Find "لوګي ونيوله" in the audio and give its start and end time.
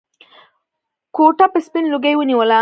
1.93-2.59